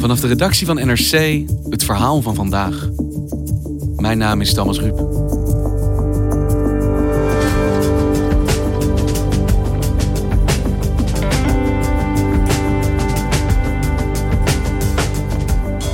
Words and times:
Vanaf 0.00 0.20
de 0.20 0.26
redactie 0.26 0.66
van 0.66 0.76
NRC 0.76 1.42
het 1.70 1.84
verhaal 1.84 2.22
van 2.22 2.34
vandaag. 2.34 2.88
Mijn 3.96 4.18
naam 4.18 4.40
is 4.40 4.54
Thomas 4.54 4.80
Ruip. 4.80 4.98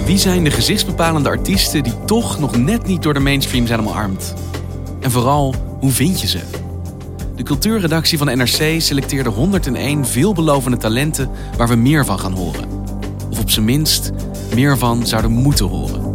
Wie 0.05 0.19
zijn 0.19 0.45
de 0.45 0.51
gezichtsbepalende 0.51 1.29
artiesten 1.29 1.83
die 1.83 2.05
toch 2.05 2.39
nog 2.39 2.57
net 2.57 2.87
niet 2.87 3.03
door 3.03 3.15
de 3.15 3.21
mainstream 3.21 3.67
zijn 3.67 3.81
omarmd? 3.81 4.35
En 5.01 5.11
vooral, 5.11 5.55
hoe 5.81 5.91
vind 5.91 6.21
je 6.21 6.27
ze? 6.27 6.41
De 7.37 7.43
cultuurredactie 7.43 8.19
van 8.19 8.39
NRC 8.39 8.81
selecteerde 8.81 9.31
101 9.31 10.07
veelbelovende 10.07 10.77
talenten 10.77 11.31
waar 11.57 11.69
we 11.69 11.77
meer 11.77 12.05
van 12.05 12.19
gaan 12.19 12.33
horen. 12.33 12.76
Op 13.47 13.53
zijn 13.53 13.65
minst 13.65 14.11
meer 14.55 14.79
van 14.79 15.07
zouden 15.07 15.31
moeten 15.31 15.67
horen. 15.67 16.06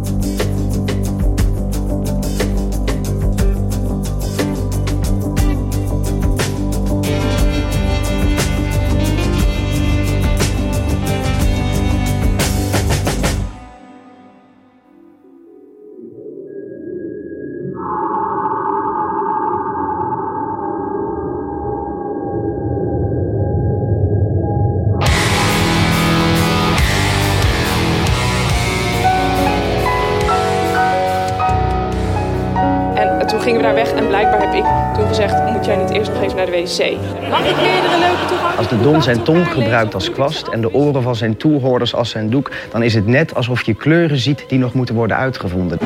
We 33.62 33.68
daar 33.68 33.84
weg 33.84 33.92
en 33.92 34.06
blijkbaar 34.06 34.40
heb 34.40 34.54
ik 34.54 34.64
toen 34.94 35.06
gezegd, 35.06 35.52
moet 35.52 35.64
jij 35.64 35.76
niet 35.76 35.90
eerst 35.90 36.10
nog 36.10 36.22
even 36.22 36.36
naar 36.36 36.46
de 36.46 36.52
wc? 36.52 37.00
Mag 37.30 37.44
ik 37.44 37.56
meerdere 37.56 37.98
leuke 37.98 38.26
toegang? 38.28 38.56
Als 38.56 38.68
de 38.68 38.80
Don 38.80 39.02
zijn 39.02 39.22
tong 39.22 39.46
gebruikt 39.46 39.94
als 39.94 40.10
kwast 40.10 40.46
en 40.46 40.60
de 40.60 40.72
oren 40.72 41.02
van 41.02 41.16
zijn 41.16 41.36
toehoorders 41.36 41.94
als 41.94 42.10
zijn 42.10 42.30
doek, 42.30 42.50
dan 42.70 42.82
is 42.82 42.94
het 42.94 43.06
net 43.06 43.34
alsof 43.34 43.62
je 43.62 43.74
kleuren 43.74 44.18
ziet 44.18 44.44
die 44.48 44.58
nog 44.58 44.74
moeten 44.74 44.94
worden 44.94 45.16
uitgevonden. 45.16 45.78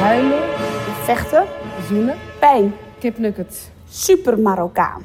Huilen, 0.00 0.42
vechten, 1.02 1.44
zoenen, 1.88 2.14
pijn. 2.38 2.74
Kip 2.98 3.18
Nugget. 3.18 3.70
Super 3.90 4.38
Marokkaan. 4.38 5.02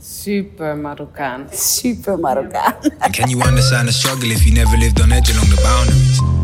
Super 0.00 0.76
Marokkaan. 0.76 1.46
Super 1.50 2.18
Marokkaan. 2.18 2.74
And 2.98 3.16
can 3.16 3.28
you 3.28 3.48
understand 3.48 3.86
the 3.86 3.92
struggle 3.92 4.28
if 4.28 4.42
you 4.42 4.54
never 4.54 4.78
lived 4.78 5.00
on 5.00 5.10
edge 5.10 5.32
along 5.32 5.48
the 5.48 5.60
boundaries? 5.62 6.41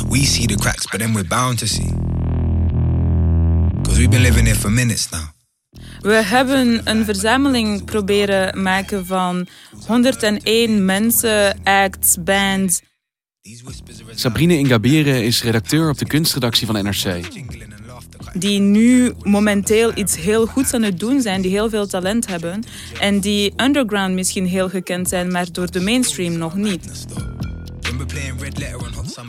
We 0.00 0.24
see 0.24 0.46
the 0.46 0.56
cracks, 0.56 0.86
but 0.90 1.00
then 1.00 1.14
we're 1.14 1.28
bound 1.28 1.58
to 1.58 1.66
see. 1.66 1.92
Because 3.82 3.98
we've 3.98 4.10
been 4.10 4.22
living 4.22 4.46
here 4.46 4.58
for 4.58 4.70
minutes 4.70 5.10
now. 5.10 5.30
We 6.00 6.14
hebben 6.14 6.80
een 6.84 7.04
verzameling 7.04 7.84
proberen 7.84 8.62
maken 8.62 9.06
van 9.06 9.46
101 9.86 10.84
mensen, 10.84 11.60
acts, 11.64 12.16
bands. 12.20 12.80
Sabrine 14.14 14.58
Ingabire 14.58 15.24
is 15.24 15.42
redacteur 15.42 15.88
op 15.88 15.98
de 15.98 16.06
kunstredactie 16.06 16.66
van 16.66 16.84
NRC. 16.84 17.20
die 18.34 18.60
nu 18.60 19.12
momenteel 19.22 19.92
iets 19.94 20.16
heel 20.16 20.46
goeds 20.46 20.72
aan 20.72 20.82
het 20.82 20.98
doen 20.98 21.20
zijn, 21.20 21.42
die 21.42 21.50
heel 21.50 21.70
veel 21.70 21.86
talent 21.86 22.26
hebben 22.26 22.64
en 23.00 23.20
die 23.20 23.52
underground 23.56 24.14
misschien 24.14 24.46
heel 24.46 24.68
gekend 24.68 25.08
zijn, 25.08 25.30
maar 25.30 25.52
door 25.52 25.70
de 25.70 25.80
mainstream 25.80 26.38
nog 26.38 26.54
niet. 26.54 27.06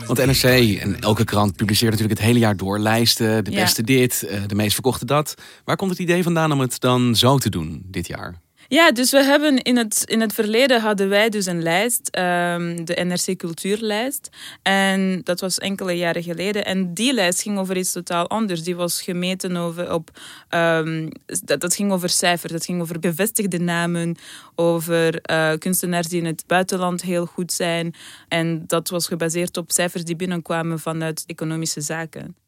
Want 0.06 0.26
NRC 0.26 0.78
en 0.80 1.00
elke 1.00 1.24
krant 1.24 1.56
publiceert 1.56 1.90
natuurlijk 1.90 2.18
het 2.18 2.28
hele 2.28 2.38
jaar 2.38 2.56
door 2.56 2.78
lijsten. 2.78 3.44
De 3.44 3.50
Ja. 3.50 3.60
beste 3.60 3.82
dit, 3.82 4.22
eh, 4.22 4.40
de 4.46 4.54
meest 4.54 4.72
verkochte 4.74 5.04
dat. 5.04 5.34
Waar 5.64 5.76
komt 5.76 5.90
het 5.90 5.98
idee 6.00 6.22
vandaan 6.22 6.52
om 6.52 6.60
het 6.60 6.80
dan 6.80 7.16
zo 7.16 7.38
te 7.38 7.50
doen 7.50 7.82
dit 7.84 8.06
jaar? 8.06 8.42
Ja, 8.68 8.92
dus 8.92 9.10
we 9.10 9.24
hebben 9.24 9.62
in 9.62 9.76
het, 9.76 10.02
in 10.04 10.20
het 10.20 10.32
verleden 10.32 10.80
hadden 10.80 11.08
wij 11.08 11.28
dus 11.28 11.46
een 11.46 11.62
lijst, 11.62 12.08
ehm, 12.08 12.84
de 12.84 13.04
NRC 13.04 13.36
Cultuurlijst. 13.36 14.28
En 14.62 15.20
dat 15.24 15.40
was 15.40 15.58
enkele 15.58 15.92
jaren 15.92 16.22
geleden. 16.22 16.64
En 16.64 16.94
die 16.94 17.12
lijst 17.12 17.42
ging 17.42 17.58
over 17.58 17.76
iets 17.76 17.92
totaal 17.92 18.28
anders. 18.28 18.62
Die 18.62 18.76
was 18.76 19.02
gemeten 19.02 19.56
over, 19.56 19.92
op, 19.92 20.10
ehm, 20.48 21.08
dat, 21.44 21.60
dat 21.60 21.74
ging 21.74 21.92
over 21.92 22.08
cijfers, 22.08 22.52
dat 22.52 22.64
ging 22.64 22.80
over 22.80 22.98
bevestigde 22.98 23.58
namen, 23.58 24.16
over 24.54 25.20
eh, 25.20 25.52
kunstenaars 25.58 26.08
die 26.08 26.20
in 26.20 26.26
het 26.26 26.44
buitenland 26.46 27.02
heel 27.02 27.26
goed 27.26 27.52
zijn. 27.52 27.94
En 28.28 28.64
dat 28.66 28.88
was 28.88 29.06
gebaseerd 29.06 29.56
op 29.56 29.72
cijfers 29.72 30.04
die 30.04 30.16
binnenkwamen 30.16 30.78
vanuit 30.78 31.24
economische 31.26 31.80
zaken. 31.80 32.43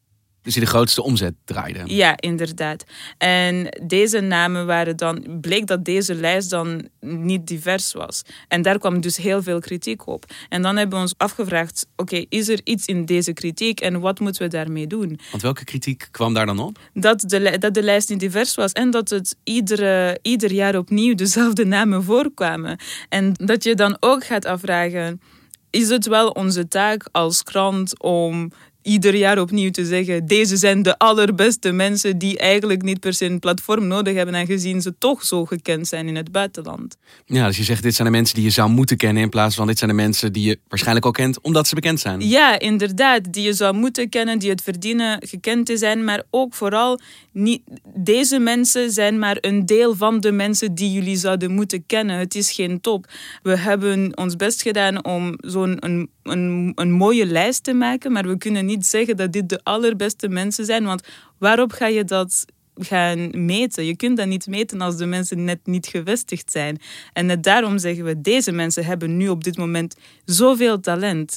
Dus 0.47 0.55
die 0.55 0.65
de 0.65 0.71
grootste 0.71 1.03
omzet 1.03 1.33
draaide. 1.45 1.81
Ja, 1.85 2.13
inderdaad. 2.19 2.83
En 3.17 3.67
deze 3.83 4.19
namen 4.19 4.65
waren 4.65 4.97
dan, 4.97 5.39
bleek 5.41 5.67
dat 5.67 5.85
deze 5.85 6.15
lijst 6.15 6.49
dan 6.49 6.87
niet 6.99 7.47
divers 7.47 7.93
was. 7.93 8.21
En 8.47 8.61
daar 8.61 8.79
kwam 8.79 9.01
dus 9.01 9.17
heel 9.17 9.43
veel 9.43 9.59
kritiek 9.59 10.07
op. 10.07 10.25
En 10.49 10.61
dan 10.61 10.77
hebben 10.77 10.97
we 10.97 11.03
ons 11.03 11.13
afgevraagd: 11.17 11.87
oké, 11.95 12.25
is 12.29 12.49
er 12.49 12.59
iets 12.63 12.85
in 12.85 13.05
deze 13.05 13.33
kritiek 13.33 13.79
en 13.79 13.99
wat 13.99 14.19
moeten 14.19 14.41
we 14.41 14.47
daarmee 14.47 14.87
doen? 14.87 15.19
Want 15.31 15.43
welke 15.43 15.63
kritiek 15.63 16.07
kwam 16.11 16.33
daar 16.33 16.45
dan 16.45 16.59
op? 16.59 16.79
Dat 16.93 17.19
de, 17.19 17.57
dat 17.57 17.73
de 17.73 17.83
lijst 17.83 18.09
niet 18.09 18.19
divers 18.19 18.55
was 18.55 18.71
en 18.71 18.91
dat 18.91 19.09
het 19.09 19.35
iedere, 19.43 20.19
ieder 20.21 20.51
jaar 20.51 20.77
opnieuw 20.77 21.15
dezelfde 21.15 21.65
namen 21.65 22.03
voorkwamen. 22.03 22.79
En 23.09 23.33
dat 23.33 23.63
je 23.63 23.75
dan 23.75 23.97
ook 23.99 24.25
gaat 24.25 24.45
afvragen: 24.45 25.21
is 25.69 25.89
het 25.89 26.05
wel 26.05 26.29
onze 26.29 26.67
taak 26.67 27.09
als 27.11 27.43
krant 27.43 28.01
om 28.01 28.51
ieder 28.87 29.15
jaar 29.15 29.39
opnieuw 29.39 29.71
te 29.71 29.85
zeggen: 29.85 30.25
deze 30.25 30.57
zijn 30.57 30.81
de 30.81 30.97
allerbeste 30.97 31.71
mensen 31.71 32.17
die 32.17 32.37
eigenlijk 32.37 32.81
niet 32.81 32.99
per 32.99 33.13
se 33.13 33.25
een 33.25 33.39
platform 33.39 33.87
nodig 33.87 34.15
hebben, 34.15 34.35
aangezien 34.35 34.81
ze 34.81 34.93
toch 34.97 35.23
zo 35.23 35.45
gekend 35.45 35.87
zijn 35.87 36.07
in 36.07 36.15
het 36.15 36.31
buitenland. 36.31 36.97
Ja, 37.25 37.47
dus 37.47 37.57
je 37.57 37.63
zegt 37.63 37.83
dit 37.83 37.95
zijn 37.95 38.07
de 38.07 38.13
mensen 38.13 38.35
die 38.35 38.43
je 38.43 38.49
zou 38.49 38.69
moeten 38.69 38.97
kennen 38.97 39.23
in 39.23 39.29
plaats 39.29 39.55
van 39.55 39.67
dit 39.67 39.77
zijn 39.77 39.89
de 39.89 39.95
mensen 39.95 40.33
die 40.33 40.47
je 40.47 40.59
waarschijnlijk 40.67 41.05
al 41.05 41.11
kent 41.11 41.41
omdat 41.41 41.67
ze 41.67 41.75
bekend 41.75 41.99
zijn. 41.99 42.27
Ja, 42.27 42.59
inderdaad, 42.59 43.33
die 43.33 43.43
je 43.43 43.53
zou 43.53 43.75
moeten 43.75 44.09
kennen, 44.09 44.39
die 44.39 44.49
het 44.49 44.61
verdienen 44.61 45.27
gekend 45.27 45.65
te 45.65 45.77
zijn, 45.77 46.03
maar 46.03 46.23
ook 46.29 46.53
vooral 46.53 46.99
niet, 47.31 47.61
deze 47.95 48.39
mensen 48.39 48.91
zijn 48.91 49.19
maar 49.19 49.37
een 49.41 49.65
deel 49.65 49.95
van 49.95 50.19
de 50.19 50.31
mensen 50.31 50.75
die 50.75 50.91
jullie 50.91 51.15
zouden 51.15 51.51
moeten 51.51 51.85
kennen. 51.85 52.17
Het 52.17 52.35
is 52.35 52.51
geen 52.51 52.81
top. 52.81 53.05
We 53.43 53.57
hebben 53.57 54.17
ons 54.17 54.35
best 54.35 54.61
gedaan 54.61 55.05
om 55.05 55.33
zo'n 55.37 56.09
een, 56.29 56.71
een, 56.75 56.91
mooie 56.91 57.25
lijst 57.25 57.63
te 57.63 57.73
maken, 57.73 58.11
maar 58.11 58.27
we 58.27 58.37
kunnen 58.37 58.65
niet 58.65 58.85
zeggen 58.85 59.17
dat 59.17 59.31
dit 59.31 59.49
de 59.49 59.59
allerbeste 59.63 60.27
mensen 60.27 60.65
zijn, 60.65 60.85
want 60.85 61.03
waarop 61.37 61.71
ga 61.71 61.87
je 61.87 62.03
dat 62.03 62.45
gaan 62.77 63.45
meten? 63.45 63.85
Je 63.85 63.95
kunt 63.95 64.17
dat 64.17 64.27
niet 64.27 64.47
meten 64.47 64.81
als 64.81 64.97
de 64.97 65.05
mensen 65.05 65.43
net 65.43 65.59
niet 65.63 65.87
gevestigd 65.87 66.51
zijn. 66.51 66.79
En 67.13 67.25
net 67.25 67.43
daarom 67.43 67.77
zeggen 67.77 68.03
we, 68.05 68.21
deze 68.21 68.51
mensen 68.51 68.85
hebben 68.85 69.17
nu 69.17 69.29
op 69.29 69.43
dit 69.43 69.57
moment 69.57 69.95
zoveel 70.25 70.79
talent. 70.79 71.35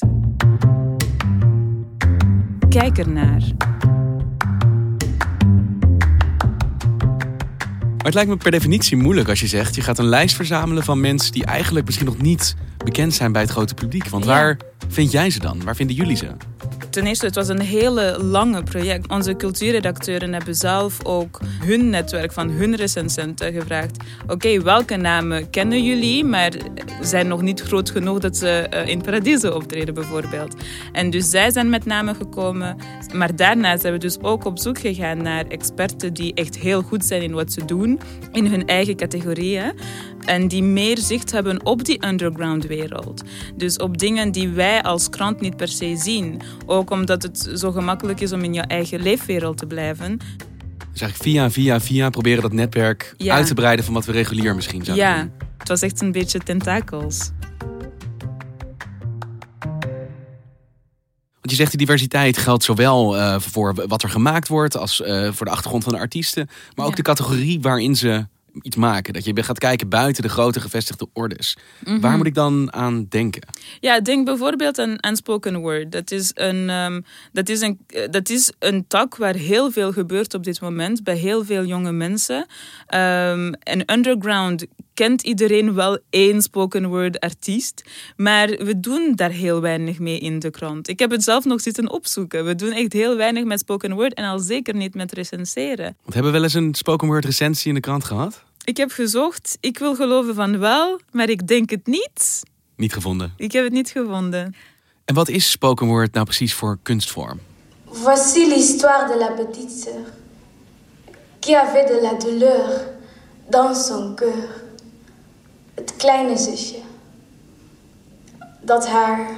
Kijk 2.69 2.97
ernaar. 2.97 3.41
Maar 8.01 8.09
het 8.09 8.13
lijkt 8.13 8.29
me 8.29 8.37
per 8.37 8.51
definitie 8.51 8.97
moeilijk 8.97 9.29
als 9.29 9.39
je 9.39 9.47
zegt... 9.47 9.75
je 9.75 9.81
gaat 9.81 9.99
een 9.99 10.05
lijst 10.05 10.35
verzamelen 10.35 10.83
van 10.83 10.99
mensen 10.99 11.31
die 11.31 11.45
eigenlijk 11.45 11.85
misschien 11.85 12.07
nog 12.07 12.21
niet 12.21 12.55
bekend 12.77 13.13
zijn 13.13 13.31
bij 13.31 13.41
het 13.41 13.51
grote 13.51 13.73
publiek. 13.73 14.07
Want 14.07 14.25
Ja. 14.25 14.29
waar 14.29 14.57
vind 14.91 15.11
jij 15.11 15.29
ze 15.29 15.39
dan? 15.39 15.63
Waar 15.63 15.75
vinden 15.75 15.95
jullie 15.95 16.15
ze? 16.15 16.27
Ten 16.91 17.05
eerste, 17.05 17.25
het 17.25 17.35
was 17.35 17.47
een 17.47 17.61
hele 17.61 18.17
lange 18.23 18.63
project. 18.63 19.09
Onze 19.09 19.35
cultuurredacteuren 19.35 20.33
hebben 20.33 20.55
zelf 20.55 21.05
ook 21.05 21.39
hun 21.63 21.89
netwerk 21.89 22.31
van 22.31 22.49
hun 22.49 22.75
recensenten 22.75 23.53
gevraagd. 23.53 23.97
Oké, 24.27 24.61
welke 24.61 24.95
namen 24.95 25.49
kennen 25.49 25.83
jullie, 25.83 26.23
maar 26.23 26.51
zijn 27.01 27.27
nog 27.27 27.41
niet 27.41 27.61
groot 27.61 27.89
genoeg 27.89 28.19
dat 28.19 28.37
ze 28.37 28.47
eh, 28.47 28.87
in 28.87 29.01
Paradiso 29.01 29.51
optreden 29.51 29.93
bijvoorbeeld. 29.93 30.55
En 30.91 31.09
dus 31.09 31.29
zij 31.29 31.51
zijn 31.51 31.69
met 31.69 31.85
namen 31.85 32.15
gekomen. 32.15 32.75
Maar 33.13 33.35
daarna 33.35 33.77
zijn 33.77 33.93
we 33.93 33.99
dus 33.99 34.19
ook 34.21 34.45
op 34.45 34.59
zoek 34.59 34.79
gegaan 34.79 35.21
naar 35.21 35.45
experten 35.47 36.13
die 36.13 36.33
echt 36.33 36.57
heel 36.57 36.81
goed 36.81 37.05
zijn 37.05 37.21
in 37.21 37.33
wat 37.33 37.51
ze 37.51 37.65
doen, 37.65 37.99
in 38.31 38.45
hun 38.45 38.67
eigen 38.67 38.95
categorieën. 38.95 39.73
En 40.25 40.47
die 40.47 40.63
meer 40.63 40.97
zicht 40.97 41.31
hebben 41.31 41.65
op 41.65 41.85
die 41.85 42.05
underground 42.07 42.65
wereld. 42.67 43.23
Dus 43.55 43.77
op 43.77 43.97
dingen 43.97 44.31
die 44.31 44.49
wij 44.49 44.81
als 44.83 45.09
krant 45.09 45.39
niet 45.41 45.57
per 45.57 45.67
se 45.67 45.95
zien. 45.97 46.41
Ook 46.65 46.89
omdat 46.91 47.23
het 47.23 47.51
zo 47.55 47.71
gemakkelijk 47.71 48.19
is 48.21 48.31
om 48.31 48.43
in 48.43 48.53
je 48.53 48.61
eigen 48.61 49.01
leefwereld 49.01 49.57
te 49.57 49.65
blijven. 49.65 50.17
Dus 50.91 51.01
eigenlijk 51.01 51.23
via, 51.31 51.51
via, 51.51 51.79
via 51.81 52.09
proberen 52.09 52.41
dat 52.41 52.53
netwerk 52.53 53.13
Ja. 53.17 53.35
uit 53.35 53.47
te 53.47 53.53
breiden... 53.53 53.85
van 53.85 53.93
wat 53.93 54.05
we 54.05 54.11
regulier 54.11 54.55
misschien 54.55 54.83
zouden 54.85 55.05
Ja, 55.05 55.19
doen. 55.21 55.31
het 55.57 55.67
was 55.67 55.81
echt 55.81 56.01
een 56.01 56.11
beetje 56.11 56.39
tentakels. 56.39 57.31
Want 61.41 61.49
je 61.49 61.55
zegt 61.55 61.69
die 61.69 61.79
diversiteit 61.79 62.37
geldt 62.37 62.63
zowel 62.63 63.17
eh, 63.17 63.39
voor 63.39 63.87
wat 63.87 64.03
er 64.03 64.09
gemaakt 64.09 64.47
wordt... 64.47 64.77
als 64.77 65.01
eh, 65.01 65.31
voor 65.31 65.45
de 65.45 65.51
achtergrond 65.51 65.83
van 65.83 65.93
de 65.93 65.99
artiesten. 65.99 66.47
Maar 66.75 66.85
ook 66.85 66.91
Ja. 66.91 66.97
de 66.97 67.01
categorie 67.01 67.61
waarin 67.61 67.95
ze 67.95 68.25
iets 68.61 68.75
maken. 68.75 69.13
Dat 69.13 69.25
je 69.25 69.43
gaat 69.43 69.59
kijken 69.59 69.89
buiten 69.89 70.23
de 70.23 70.29
grote 70.29 70.59
gevestigde 70.59 71.07
ordes. 71.13 71.57
Mhm. 71.79 71.99
Waar 71.99 72.17
moet 72.17 72.25
ik 72.25 72.33
dan 72.33 72.73
aan 72.73 73.05
denken? 73.09 73.41
Ja, 73.79 73.99
denk 73.99 74.25
bijvoorbeeld 74.25 74.79
aan, 74.79 75.03
aan 75.03 75.15
spoken 75.15 75.59
word. 75.59 75.91
Dat 75.91 76.11
is, 76.11 76.31
een, 76.33 76.69
ehm, 76.69 77.01
dat, 77.31 77.49
is 77.49 77.61
een, 77.61 77.79
eh, 77.87 78.09
dat 78.09 78.29
is 78.29 78.51
een 78.59 78.87
tak 78.87 79.15
waar 79.15 79.35
heel 79.35 79.71
veel 79.71 79.91
gebeurt 79.91 80.33
op 80.33 80.43
dit 80.43 80.61
moment 80.61 81.03
bij 81.03 81.15
heel 81.15 81.45
veel 81.45 81.65
jonge 81.65 81.91
mensen. 81.91 82.45
Ehm, 82.87 83.53
en 83.59 83.91
underground 83.93 84.65
kent 84.93 85.21
iedereen 85.21 85.73
wel 85.73 85.99
één 86.09 86.41
spoken 86.41 86.87
word 86.87 87.19
artiest, 87.19 87.83
maar 88.15 88.47
we 88.47 88.79
doen 88.79 89.13
daar 89.15 89.29
heel 89.29 89.61
weinig 89.61 89.99
mee 89.99 90.19
in 90.19 90.39
de 90.39 90.49
krant. 90.49 90.87
Ik 90.87 90.99
heb 90.99 91.11
het 91.11 91.23
zelf 91.23 91.45
nog 91.45 91.61
zitten 91.61 91.91
opzoeken. 91.91 92.45
We 92.45 92.55
doen 92.55 92.71
echt 92.71 92.93
heel 92.93 93.15
weinig 93.15 93.43
met 93.43 93.59
spoken 93.59 93.93
word 93.93 94.13
en 94.13 94.25
al 94.25 94.39
zeker 94.39 94.75
niet 94.75 94.95
met 94.95 95.11
recenseren. 95.11 95.95
Want 96.01 96.13
hebben 96.13 96.31
we 96.31 96.37
wel 96.37 96.43
eens 96.43 96.53
een 96.53 96.75
spoken 96.75 97.07
word 97.07 97.25
recensie 97.25 97.67
in 97.67 97.75
de 97.75 97.79
krant 97.81 98.03
gehad? 98.03 98.43
Ik 98.63 98.77
heb 98.77 98.91
gezocht, 98.91 99.57
ik 99.59 99.79
wil 99.79 99.95
geloven 99.95 100.35
van 100.35 100.59
wel, 100.59 100.99
maar 101.11 101.29
ik 101.29 101.47
denk 101.47 101.69
het 101.69 101.87
niet. 101.87 102.43
Niet 102.75 102.93
gevonden. 102.93 103.33
Ik 103.37 103.51
heb 103.51 103.63
het 103.63 103.73
niet 103.73 103.89
gevonden. 103.89 104.55
En 105.05 105.15
wat 105.15 105.29
is 105.29 105.51
spoken 105.51 105.87
word 105.87 106.13
nou 106.13 106.25
precies 106.25 106.53
voor 106.53 106.79
kunstvorm? 106.83 107.39
Voici 107.85 108.47
l'histoire 108.47 109.07
de 109.11 109.17
la 109.17 109.31
petite 109.31 109.79
sœur 109.79 110.19
qui 111.41 111.55
avait 111.55 111.85
de 111.85 112.01
la 112.01 112.13
douleur 112.13 112.69
dans 113.49 113.73
son 113.73 114.15
cœur. 114.15 114.60
Het 115.81 115.95
kleine 115.95 116.37
zusje 116.37 116.79
dat 118.61 118.87
haar 118.87 119.29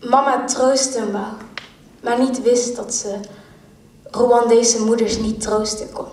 mama 0.00 0.44
troosten 0.44 1.12
wou, 1.12 1.32
maar 2.02 2.20
niet 2.20 2.42
wist 2.42 2.76
dat 2.76 2.94
ze 2.94 3.20
Rwandese 4.10 4.84
moeders 4.84 5.18
niet 5.18 5.40
troosten 5.40 5.92
kon. 5.92 6.06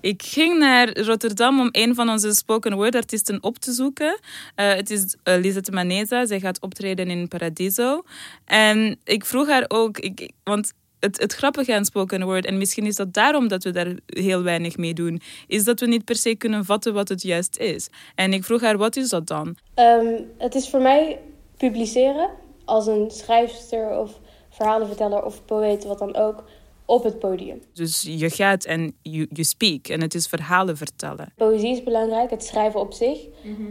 Ik 0.00 0.22
ging 0.22 0.58
naar 0.58 0.98
Rotterdam 0.98 1.60
om 1.60 1.68
een 1.72 1.94
van 1.94 2.08
onze 2.08 2.34
spoken 2.34 2.74
word 2.74 2.94
artiesten 2.94 3.42
op 3.42 3.58
te 3.58 3.72
zoeken. 3.72 4.18
Eh, 4.54 4.74
het 4.74 4.90
is 4.90 5.16
eh, 5.22 5.40
Lisette 5.40 5.72
Maneza. 5.72 6.26
Zij 6.26 6.40
gaat 6.40 6.60
optreden 6.60 7.08
in 7.10 7.28
Paradiso. 7.28 8.02
En 8.44 8.98
ik 9.04 9.24
vroeg 9.24 9.48
haar 9.48 9.64
ook, 9.68 9.98
ik, 9.98 10.30
want 10.44 10.72
het, 11.04 11.20
het 11.20 11.32
grappige 11.32 11.74
aan 11.74 11.84
spoken 11.84 12.24
word, 12.24 12.46
en 12.46 12.58
misschien 12.58 12.86
is 12.86 12.96
dat 12.96 13.12
daarom 13.12 13.48
dat 13.48 13.64
we 13.64 13.70
daar 13.70 13.94
heel 14.06 14.42
weinig 14.42 14.76
mee 14.76 14.94
doen, 14.94 15.20
is 15.46 15.64
dat 15.64 15.80
we 15.80 15.86
niet 15.86 16.04
per 16.04 16.16
se 16.16 16.34
kunnen 16.34 16.64
vatten 16.64 16.94
wat 16.94 17.08
het 17.08 17.22
juist 17.22 17.58
is. 17.58 17.88
En 18.14 18.32
ik 18.32 18.44
vroeg 18.44 18.60
haar, 18.60 18.78
wat 18.78 18.96
is 18.96 19.08
dat 19.08 19.26
dan? 19.26 19.56
Ehm, 19.74 20.22
het 20.38 20.54
is 20.54 20.68
voor 20.68 20.80
mij 20.80 21.20
publiceren 21.56 22.30
als 22.64 22.86
een 22.86 23.10
schrijfster 23.10 23.98
of 23.98 24.20
verhalenverteller 24.50 25.22
of 25.22 25.44
poëet, 25.44 25.84
wat 25.84 25.98
dan 25.98 26.16
ook, 26.16 26.44
op 26.84 27.04
het 27.04 27.18
podium. 27.18 27.62
Dus 27.72 28.02
je 28.02 28.30
gaat 28.30 28.64
en 28.64 28.94
you, 29.02 29.26
you 29.30 29.44
speak, 29.44 29.88
en 29.88 30.00
het 30.00 30.14
is 30.14 30.26
verhalen 30.26 30.76
vertellen. 30.76 31.32
Poëzie 31.36 31.70
is 31.70 31.82
belangrijk, 31.82 32.30
het 32.30 32.44
schrijven 32.44 32.80
op 32.80 32.92
zich. 32.92 33.18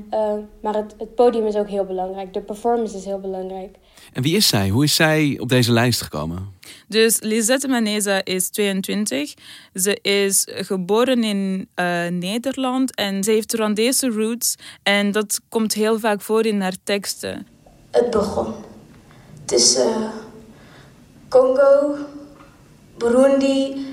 Ehm, 0.09 0.39
maar 0.61 0.75
het, 0.75 0.95
het 0.97 1.15
podium 1.15 1.45
is 1.45 1.55
ook 1.55 1.67
heel 1.67 1.85
belangrijk. 1.85 2.33
De 2.33 2.41
performance 2.41 2.97
is 2.97 3.05
heel 3.05 3.19
belangrijk. 3.19 3.75
En 4.13 4.21
wie 4.21 4.35
is 4.35 4.47
zij? 4.47 4.69
Hoe 4.69 4.83
is 4.83 4.95
zij 4.95 5.37
op 5.39 5.49
deze 5.49 5.71
lijst 5.71 6.01
gekomen? 6.01 6.51
Dus 6.87 7.21
Lisette 7.21 7.67
Maneza 7.67 8.23
is 8.23 8.49
22. 8.49 9.33
Ze 9.73 9.99
is 10.01 10.47
geboren 10.51 11.23
in 11.23 11.69
eh, 11.73 12.07
Nederland 12.07 12.95
en 12.95 13.23
ze 13.23 13.31
heeft 13.31 13.53
Rwandese 13.53 14.09
roots. 14.09 14.55
En 14.83 15.11
dat 15.11 15.41
komt 15.49 15.73
heel 15.73 15.99
vaak 15.99 16.21
voor 16.21 16.45
in 16.45 16.61
haar 16.61 16.75
teksten. 16.83 17.47
Het 17.91 18.09
begon 18.09 18.53
tussen 19.45 20.11
Congo, 21.29 21.95
Burundi, 22.97 23.85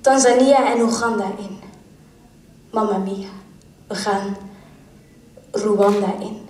Tanzania 0.00 0.72
en 0.72 0.80
Oeganda 0.80 1.32
in. 1.38 1.58
Mamma 2.70 2.98
mia, 2.98 3.28
we 3.86 3.94
gaan 3.94 4.36
Rwanda 5.52 6.14
in. 6.20 6.42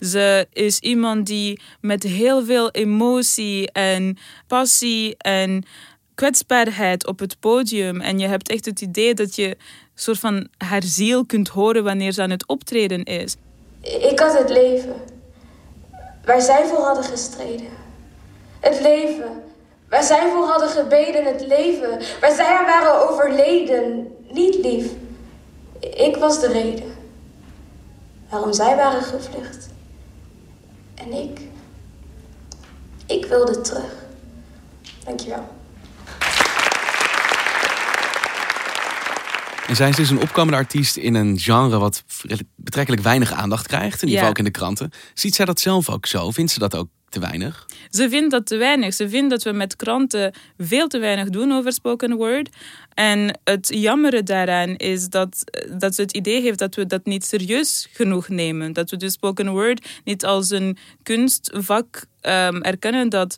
Ze 0.00 0.46
is 0.52 0.78
iemand 0.78 1.26
die 1.26 1.60
met 1.80 2.02
heel 2.02 2.44
veel 2.44 2.70
emotie 2.70 3.72
en 3.72 4.18
passie 4.46 5.16
en 5.16 5.64
kwetsbaarheid 6.14 7.06
op 7.06 7.18
het 7.18 7.40
podium. 7.40 8.00
En 8.00 8.18
je 8.18 8.26
hebt 8.26 8.48
echt 8.48 8.64
het 8.64 8.80
idee 8.80 9.14
dat 9.14 9.34
je 9.34 9.56
soort 9.94 10.18
van 10.18 10.48
haar 10.58 10.82
ziel 10.82 11.26
kunt 11.26 11.48
horen 11.48 11.84
wanneer 11.84 12.12
ze 12.12 12.22
aan 12.22 12.30
het 12.30 12.46
optreden 12.46 13.04
is. 13.04 13.36
Ik 13.82 14.18
had 14.18 14.38
het 14.38 14.50
leven 14.50 14.94
waar 16.24 16.40
zij 16.40 16.66
voor 16.66 16.84
hadden 16.84 17.04
gestreden. 17.04 17.68
Het 18.60 18.80
leven 18.80 19.42
waar 19.90 20.02
zij 20.02 20.30
voor 20.34 20.46
hadden 20.46 20.68
gebeden. 20.68 21.24
Het 21.24 21.46
leven 21.46 22.00
waar 22.20 22.34
zij 22.34 22.56
aan 22.58 22.64
waren 22.66 23.08
overleden. 23.10 24.06
Niet 24.32 24.54
lief. 24.64 24.86
Ik 25.80 26.16
was 26.16 26.40
de 26.40 26.48
reden 26.52 26.92
waarom 28.30 28.52
zij 28.52 28.76
waren 28.76 29.02
gevlucht. 29.02 29.68
En 30.94 31.12
ik, 31.12 31.40
ik 33.06 33.24
wilde 33.26 33.60
terug. 33.60 33.92
Dankjewel. 35.04 35.48
En 39.66 39.76
zij 39.76 39.88
is 39.88 39.96
dus 39.96 40.10
een 40.10 40.20
opkomende 40.20 40.56
artiest 40.58 40.96
in 40.96 41.14
een 41.14 41.38
genre 41.38 41.78
wat 41.78 42.04
betrekkelijk 42.56 43.02
weinig 43.02 43.32
aandacht 43.32 43.66
krijgt. 43.66 44.02
In 44.02 44.08
ieder 44.08 44.10
geval 44.10 44.22
Ja. 44.24 44.28
ook 44.28 44.38
in 44.38 44.44
de 44.44 44.50
kranten. 44.58 44.90
Ziet 45.14 45.34
zij 45.34 45.44
dat 45.44 45.60
zelf 45.60 45.88
ook 45.90 46.06
zo? 46.06 46.30
Vindt 46.30 46.52
ze 46.52 46.58
dat 46.58 46.76
ook 46.76 46.88
te 47.10 47.20
weinig? 47.20 47.66
Ze 47.90 48.08
vindt 48.08 48.30
dat 48.30 48.46
te 48.46 48.56
weinig. 48.56 48.94
Ze 48.94 49.08
vindt 49.08 49.30
dat 49.30 49.42
we 49.42 49.52
met 49.52 49.76
kranten 49.76 50.34
veel 50.58 50.88
te 50.88 50.98
weinig 50.98 51.28
doen 51.28 51.52
over 51.52 51.72
spoken 51.72 52.16
word. 52.16 52.48
En 52.94 53.38
het 53.44 53.68
jammere 53.68 54.22
daaraan 54.22 54.76
is 54.76 55.08
dat, 55.08 55.44
dat 55.78 55.94
ze 55.94 56.02
het 56.02 56.12
idee 56.12 56.40
heeft 56.40 56.58
dat 56.58 56.74
we 56.74 56.86
dat 56.86 57.04
niet 57.04 57.24
serieus 57.24 57.88
genoeg 57.92 58.28
nemen. 58.28 58.72
Dat 58.72 58.90
we 58.90 58.96
dus 58.96 59.12
spoken 59.12 59.50
word 59.50 60.00
niet 60.04 60.24
als 60.24 60.50
een 60.50 60.76
kunstvak 61.02 62.04
ehm, 62.20 62.56
erkennen 62.56 63.08
dat 63.08 63.36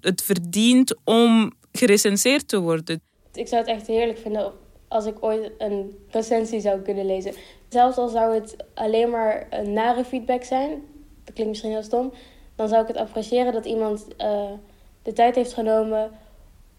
het 0.00 0.22
verdient 0.22 0.94
om 1.04 1.52
gerecenseerd 1.72 2.48
te 2.48 2.60
worden. 2.60 3.00
Ik 3.32 3.48
zou 3.48 3.60
het 3.60 3.70
echt 3.70 3.86
heerlijk 3.86 4.18
vinden 4.18 4.52
als 4.88 5.06
ik 5.06 5.16
ooit 5.20 5.50
een 5.58 5.98
recensie 6.10 6.60
zou 6.60 6.80
kunnen 6.80 7.06
lezen. 7.06 7.32
Zelfs 7.68 7.96
al 7.96 8.08
zou 8.08 8.34
het 8.34 8.56
alleen 8.74 9.10
maar 9.10 9.46
een 9.50 9.72
nare 9.72 10.04
feedback 10.04 10.44
zijn, 10.44 10.70
dat 11.24 11.34
klinkt 11.34 11.50
misschien 11.50 11.70
heel 11.70 11.82
stom, 11.82 12.12
dan 12.56 12.68
zou 12.68 12.82
ik 12.82 12.88
het 12.88 12.96
appreciëren 12.96 13.52
dat 13.52 13.64
iemand 13.64 14.06
eh, 14.16 14.50
de 15.02 15.12
tijd 15.12 15.34
heeft 15.34 15.54
genomen 15.54 16.10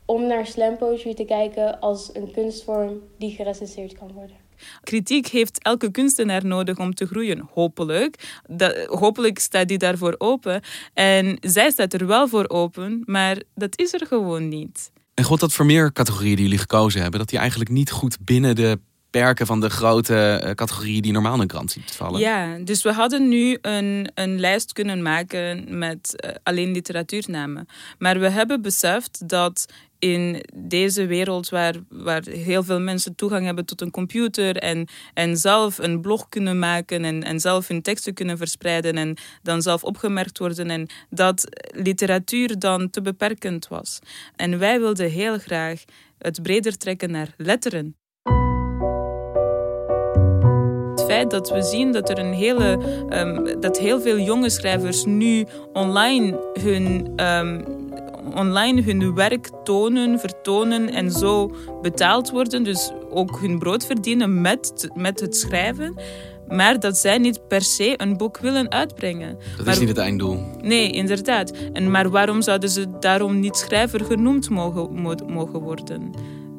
om 0.05 0.27
naar 0.27 0.47
slam 0.47 0.77
poetry 0.77 1.13
te 1.13 1.25
kijken 1.25 1.79
als 1.79 2.09
een 2.13 2.31
kunstvorm 2.31 3.01
die 3.17 3.35
gerecenseerd 3.35 3.97
kan 3.97 4.11
worden. 4.13 4.35
Kritiek 4.83 5.27
heeft 5.27 5.63
elke 5.63 5.91
kunstenaar 5.91 6.45
nodig 6.45 6.77
om 6.77 6.93
te 6.93 7.05
groeien, 7.05 7.49
hopelijk. 7.53 8.41
Dat, 8.49 8.85
hopelijk 8.85 9.39
staat 9.39 9.67
die 9.67 9.77
daarvoor 9.77 10.15
open. 10.17 10.61
En 10.93 11.37
zij 11.41 11.69
staat 11.69 11.93
er 11.93 12.07
wel 12.07 12.27
voor 12.27 12.49
open, 12.49 13.03
maar 13.05 13.41
dat 13.55 13.79
is 13.79 13.93
er 13.93 14.07
gewoon 14.07 14.47
niet. 14.47 14.91
En 15.13 15.23
god 15.23 15.39
dat 15.39 15.53
voor 15.53 15.65
meer 15.65 15.93
categorieën 15.93 16.35
die 16.35 16.43
jullie 16.43 16.59
gekozen 16.59 17.01
hebben, 17.01 17.19
dat 17.19 17.29
die 17.29 17.39
eigenlijk 17.39 17.69
niet 17.69 17.91
goed 17.91 18.17
binnen 18.21 18.55
de 18.55 18.79
perken 19.19 19.45
van 19.45 19.59
de 19.59 19.69
grote 19.69 20.15
eh, 20.15 20.51
categorieën 20.51 21.01
die 21.01 21.11
normaal 21.11 21.33
in 21.33 21.39
een 21.39 21.47
krant 21.47 21.71
ziet 21.71 21.91
vallen. 21.91 22.19
Ja, 22.19 22.57
dus 22.57 22.83
we 22.83 22.91
hadden 22.91 23.27
nu 23.29 23.57
een, 23.61 24.11
een 24.13 24.39
lijst 24.39 24.73
kunnen 24.73 25.01
maken 25.01 25.77
met 25.77 26.15
eh, 26.15 26.31
alleen 26.43 26.71
literatuurnamen. 26.71 27.67
Maar 27.97 28.19
we 28.19 28.29
hebben 28.29 28.61
beseft 28.61 29.29
dat 29.29 29.65
in 29.99 30.45
deze 30.53 31.05
wereld 31.05 31.49
waar, 31.49 31.75
waar 31.89 32.23
heel 32.23 32.63
veel 32.63 32.79
mensen 32.79 33.15
toegang 33.15 33.45
hebben 33.45 33.65
tot 33.65 33.81
een 33.81 33.91
computer 33.91 34.57
en, 34.57 34.87
en 35.13 35.37
zelf 35.37 35.77
een 35.77 36.01
blog 36.01 36.29
kunnen 36.29 36.59
maken 36.59 37.05
en, 37.05 37.23
en 37.23 37.39
zelf 37.39 37.67
hun 37.67 37.81
teksten 37.81 38.13
kunnen 38.13 38.37
verspreiden 38.37 38.97
en 38.97 39.17
dan 39.41 39.61
zelf 39.61 39.83
opgemerkt 39.83 40.37
worden 40.37 40.69
en 40.69 40.87
dat 41.09 41.47
literatuur 41.67 42.59
dan 42.59 42.89
te 42.89 43.01
beperkend 43.01 43.67
was. 43.67 43.99
En 44.35 44.59
wij 44.59 44.79
wilden 44.79 45.09
heel 45.09 45.37
graag 45.37 45.83
het 46.17 46.41
breder 46.41 46.77
trekken 46.77 47.11
naar 47.11 47.33
letteren. 47.37 47.95
Feit 51.15 51.31
dat 51.31 51.49
we 51.49 51.61
zien 51.61 51.91
dat 51.91 52.09
er 52.09 52.19
een 52.19 52.33
hele, 52.33 52.79
um, 53.09 53.59
dat 53.59 53.77
heel 53.77 54.01
veel 54.01 54.19
jonge 54.19 54.49
schrijvers 54.49 55.05
nu 55.05 55.45
online 55.73 56.39
hun 56.53 57.13
um, 57.25 57.63
online 58.35 58.81
hun 58.81 59.15
werk 59.15 59.49
tonen, 59.63 60.19
vertonen 60.19 60.89
en 60.89 61.11
zo 61.11 61.51
betaald 61.81 62.29
worden. 62.31 62.63
Dus 62.63 62.91
ook 63.09 63.39
hun 63.39 63.59
brood 63.59 63.85
verdienen 63.85 64.41
met, 64.41 64.89
met 64.93 65.19
het 65.19 65.35
schrijven. 65.35 65.95
Maar 66.47 66.79
dat 66.79 66.97
zij 66.97 67.17
niet 67.17 67.47
per 67.47 67.61
se 67.61 67.93
een 67.97 68.17
boek 68.17 68.37
willen 68.37 68.71
uitbrengen. 68.71 69.37
Dat 69.57 69.65
maar, 69.65 69.73
is 69.73 69.79
niet 69.79 69.89
het 69.89 69.97
einddoel. 69.97 70.39
Nee, 70.61 70.91
inderdaad. 70.91 71.51
En, 71.73 71.91
maar 71.91 72.09
waarom 72.09 72.41
zouden 72.41 72.69
ze 72.69 72.85
daarom 72.99 73.39
niet 73.39 73.55
schrijver 73.55 74.05
genoemd 74.05 74.49
mogen, 74.49 75.01
mogen 75.27 75.59
worden? 75.59 76.11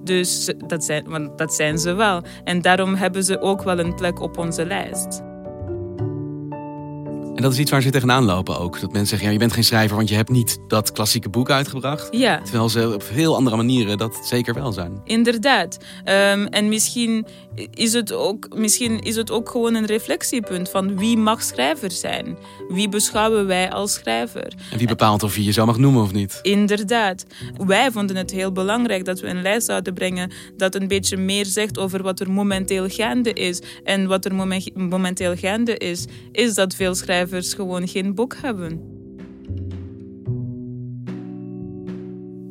Dus 0.06 0.52
dat 0.66 0.84
zijn, 0.84 1.04
want 1.08 1.38
dat 1.38 1.54
zijn 1.54 1.78
ze 1.78 1.92
wel. 1.92 2.22
En 2.44 2.62
daarom 2.62 2.94
hebben 2.94 3.25
ze 3.25 3.40
ook 3.40 3.62
wel 3.62 3.78
een 3.78 3.94
plek 3.94 4.20
op 4.20 4.38
onze 4.38 4.66
lijst. 4.66 5.22
En 7.36 7.42
dat 7.42 7.52
is 7.52 7.58
iets 7.58 7.70
waar 7.70 7.82
ze 7.82 7.90
tegenaan 7.90 8.24
lopen 8.24 8.58
ook. 8.58 8.80
Dat 8.80 8.92
mensen 8.92 9.06
zeggen, 9.06 9.26
ja, 9.26 9.32
je 9.32 9.38
bent 9.38 9.52
geen 9.52 9.64
schrijver, 9.64 9.96
want 9.96 10.08
je 10.08 10.14
hebt 10.14 10.30
niet 10.30 10.58
dat 10.68 10.92
klassieke 10.92 11.28
boek 11.28 11.50
uitgebracht. 11.50 12.08
Ja. 12.10 12.40
Terwijl 12.42 12.68
ze 12.68 12.94
op 12.94 13.08
heel 13.08 13.36
andere 13.36 13.56
manieren 13.56 13.98
dat 13.98 14.20
zeker 14.22 14.54
wel 14.54 14.72
zijn. 14.72 15.00
Inderdaad. 15.04 15.78
Um, 16.04 16.46
en 16.46 16.68
misschien 16.68 17.26
is, 17.70 17.92
het 17.92 18.12
ook, 18.12 18.48
misschien 18.54 19.00
is 19.00 19.16
het 19.16 19.30
ook 19.30 19.50
gewoon 19.50 19.74
een 19.74 19.86
reflectiepunt 19.86 20.68
van 20.68 20.98
wie 20.98 21.16
mag 21.16 21.42
schrijver 21.42 21.90
zijn? 21.90 22.36
Wie 22.68 22.88
beschouwen 22.88 23.46
wij 23.46 23.70
als 23.70 23.92
schrijver? 23.92 24.54
En 24.70 24.78
wie 24.78 24.86
bepaalt 24.86 25.22
of 25.22 25.36
je 25.36 25.44
je 25.44 25.52
zo 25.52 25.66
mag 25.66 25.78
noemen 25.78 26.02
of 26.02 26.12
niet? 26.12 26.38
Inderdaad. 26.42 27.24
Wij 27.56 27.90
vonden 27.90 28.16
het 28.16 28.30
heel 28.30 28.52
belangrijk 28.52 29.04
dat 29.04 29.20
we 29.20 29.26
een 29.26 29.42
lijst 29.42 29.66
zouden 29.66 29.94
brengen 29.94 30.32
dat 30.56 30.74
een 30.74 30.88
beetje 30.88 31.16
meer 31.16 31.46
zegt 31.46 31.78
over 31.78 32.02
wat 32.02 32.20
er 32.20 32.30
momenteel 32.30 32.88
gaande 32.88 33.32
is. 33.32 33.62
En 33.84 34.06
wat 34.06 34.24
er 34.24 34.34
momenteel 34.74 35.36
gaande 35.36 35.76
is, 35.76 36.04
is 36.32 36.54
dat 36.54 36.74
veel 36.74 36.94
schrijvers 36.94 37.24
gewoon 37.54 37.88
geen 37.88 38.14
boek 38.14 38.37
hebben. 38.37 38.95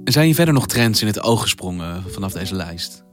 Zijn 0.04 0.26
hier 0.26 0.36
verder 0.36 0.54
nog 0.54 0.68
trends 0.68 1.02
in 1.02 1.08
het 1.08 1.22
oog 1.22 1.42
gesprongen 1.42 2.04
vanaf 2.08 2.32
deze 2.32 2.56
lijst? 2.56 3.04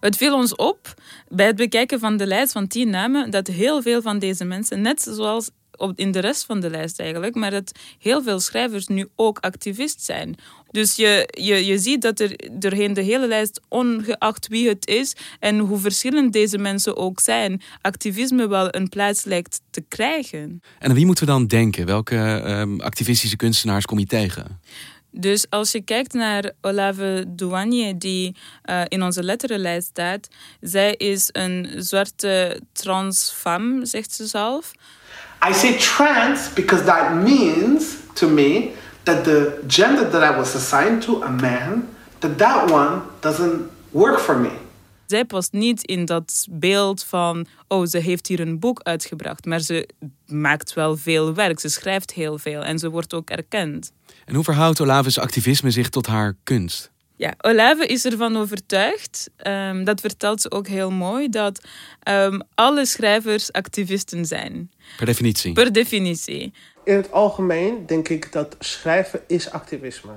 Het 0.00 0.16
viel 0.16 0.34
ons 0.34 0.54
op 0.56 0.94
bij 1.28 1.46
het 1.46 1.56
bekijken 1.56 1.98
van 1.98 2.16
de 2.16 2.26
lijst 2.26 2.52
van 2.52 2.66
tien 2.66 2.90
namen 2.90 3.30
dat 3.30 3.46
heel 3.46 3.82
veel 3.82 4.02
van 4.02 4.18
deze 4.18 4.44
mensen, 4.44 4.80
net 4.80 5.02
zoals 5.02 5.50
in 5.94 6.10
de 6.10 6.18
rest 6.18 6.44
van 6.44 6.60
de 6.60 6.70
lijst 6.70 7.00
eigenlijk, 7.00 7.34
maar 7.34 7.50
dat 7.50 7.72
heel 7.98 8.22
veel 8.22 8.40
schrijvers 8.40 8.86
nu 8.86 9.08
ook 9.16 9.38
activist 9.38 10.02
zijn. 10.02 10.36
Dus 10.70 10.96
je, 10.96 11.28
je, 11.40 11.66
je 11.66 11.78
ziet 11.78 12.02
dat 12.02 12.20
er 12.20 12.36
doorheen 12.52 12.92
de 12.92 13.02
hele 13.02 13.28
lijst, 13.28 13.60
ongeacht 13.68 14.48
wie 14.48 14.68
het 14.68 14.86
is 14.86 15.16
en 15.38 15.58
hoe 15.58 15.78
verschillend 15.78 16.32
deze 16.32 16.58
mensen 16.58 16.96
ook 16.96 17.20
zijn, 17.20 17.62
activisme 17.80 18.48
wel 18.48 18.74
een 18.74 18.88
plaats 18.88 19.24
lijkt 19.24 19.60
te 19.70 19.84
krijgen. 19.88 20.62
En 20.78 20.88
aan 20.88 20.94
wie 20.94 21.06
moeten 21.06 21.24
we 21.24 21.30
dan 21.30 21.46
denken? 21.46 21.86
Welke 21.86 22.42
um, 22.46 22.80
activistische 22.80 23.36
kunstenaars 23.36 23.84
kom 23.84 23.98
je 23.98 24.06
tegen? 24.06 24.60
Dus 25.12 25.50
als 25.50 25.72
je 25.72 25.80
kijkt 25.80 26.12
naar 26.12 26.52
Olave 26.60 27.24
Douanier, 27.28 27.98
die 27.98 28.36
uh, 28.64 28.82
in 28.88 29.02
onze 29.02 29.22
letterenlijst 29.22 29.86
staat, 29.86 30.28
zij 30.60 30.94
is 30.94 31.28
een 31.32 31.70
zwarte 31.76 32.60
trans 32.72 33.32
femme, 33.36 33.86
zegt 33.86 34.12
ze 34.12 34.26
zelf. 34.26 34.72
I 35.48 35.52
say 35.52 35.76
trans 35.78 36.52
because 36.54 36.84
that 36.84 37.14
means 37.14 37.96
to 38.14 38.28
me 38.28 38.70
that 39.02 39.24
the 39.24 39.62
gender 39.66 40.10
that 40.10 40.22
I 40.22 40.36
was 40.36 40.54
assigned 40.54 41.02
to, 41.02 41.22
a 41.22 41.30
man, 41.30 41.88
that 42.18 42.38
that 42.38 42.70
one 42.70 43.02
doesn't 43.20 43.70
work 43.90 44.18
for 44.18 44.38
me. 44.38 44.50
Zij 45.06 45.24
past 45.24 45.52
niet 45.52 45.82
in 45.82 46.04
dat 46.04 46.46
beeld 46.50 47.04
van, 47.04 47.46
oh, 47.68 47.86
ze 47.86 47.98
heeft 47.98 48.26
hier 48.26 48.40
een 48.40 48.58
boek 48.58 48.80
uitgebracht, 48.82 49.44
maar 49.44 49.60
ze 49.60 49.88
maakt 50.26 50.74
wel 50.74 50.96
veel 50.96 51.34
werk, 51.34 51.60
ze 51.60 51.68
schrijft 51.68 52.12
heel 52.12 52.38
veel 52.38 52.62
en 52.62 52.78
ze 52.78 52.90
wordt 52.90 53.14
ook 53.14 53.30
erkend. 53.30 53.92
En 54.24 54.34
hoe 54.34 54.44
verhoudt 54.44 54.80
Olave's 54.80 55.18
activisme 55.18 55.70
zich 55.70 55.88
tot 55.88 56.06
haar 56.06 56.34
kunst? 56.44 56.90
Ja, 57.20 57.34
Olave 57.40 57.86
is 57.86 58.04
ervan 58.04 58.36
overtuigd, 58.36 59.30
um, 59.46 59.84
dat 59.84 60.00
vertelt 60.00 60.40
ze 60.40 60.50
ook 60.50 60.66
heel 60.66 60.90
mooi, 60.90 61.28
dat 61.28 61.60
um, 62.08 62.42
alle 62.54 62.86
schrijvers 62.86 63.52
activisten 63.52 64.26
zijn. 64.26 64.70
Per 64.96 65.06
definitie? 65.06 65.52
Per 65.52 65.72
definitie. 65.72 66.52
In 66.84 66.94
het 66.94 67.12
algemeen 67.12 67.86
denk 67.86 68.08
ik 68.08 68.32
dat 68.32 68.56
schrijven 68.58 69.20
is 69.26 69.50
activisme. 69.50 70.12